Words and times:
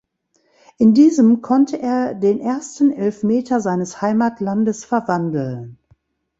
In 0.79 0.95
diesem 0.95 1.43
konnte 1.43 1.77
er 1.79 2.15
den 2.15 2.39
ersten 2.39 2.89
Elfmeter 2.91 3.59
seines 3.61 4.01
Heimatlandes 4.01 4.83
verwandeln. 4.83 5.77